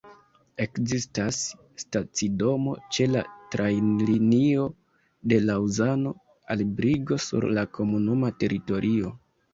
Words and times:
Ekzistas 0.63 1.41
stacidomo 1.81 2.73
ĉe 2.95 3.05
la 3.11 3.21
trajnlinio 3.55 4.65
de 5.35 5.39
Laŭzano 5.51 6.15
al 6.57 6.65
Brigo 6.81 7.19
sur 7.27 7.49
la 7.59 7.67
komunuma 7.81 8.37
teritorio. 8.45 9.15